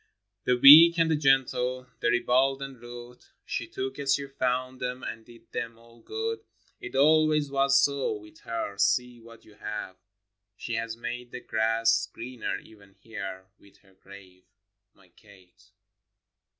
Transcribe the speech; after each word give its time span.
VII. 0.01 0.07
The 0.45 0.57
weak 0.59 0.97
and 0.97 1.11
the 1.11 1.15
gentle, 1.15 1.85
the 1.99 2.09
ribald 2.09 2.59
and 2.63 2.81
rude, 2.81 3.23
She 3.45 3.67
took 3.67 3.99
as 3.99 4.15
she 4.15 4.25
found 4.25 4.79
them, 4.81 5.03
and 5.03 5.23
did 5.23 5.51
them 5.51 5.77
all 5.77 5.99
good: 6.01 6.39
It 6.79 6.95
always 6.95 7.51
was 7.51 7.79
so 7.79 8.13
with 8.13 8.39
her,— 8.39 8.77
see 8.79 9.19
what 9.19 9.45
you 9.45 9.53
have! 9.53 9.97
She 10.57 10.73
has 10.73 10.97
made 10.97 11.29
the 11.29 11.39
grass 11.39 12.07
greener 12.11 12.57
even 12.57 12.95
here— 12.95 13.45
with 13.59 13.77
her 13.85 13.93
grave— 13.93 14.45
My 14.95 15.09
Kate. 15.09 15.69